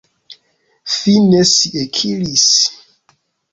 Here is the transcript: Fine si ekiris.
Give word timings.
Fine 0.95 1.39
si 1.53 1.67
ekiris. 1.83 2.49